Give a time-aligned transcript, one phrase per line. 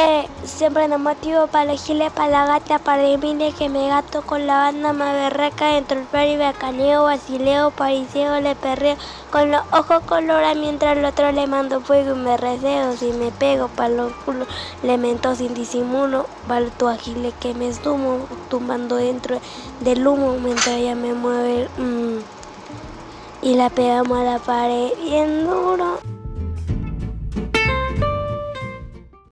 [0.00, 4.22] Eh, siempre no motivo para elegirle para la gata, para el mí que me gato
[4.22, 8.96] con la banda más berraca, dentro del y bacaneo, basileo, pariseo, le perreo,
[9.32, 13.32] con los ojos colora mientras el otro le mando fuego y me reseo, si me
[13.32, 14.46] pego para los culos,
[14.84, 19.40] le mento sin disimulo, para tu agile que me estumo, tumbando dentro
[19.80, 22.18] del humo mientras ella me mueve, mm,
[23.42, 26.17] y la pegamos a la pared bien duro.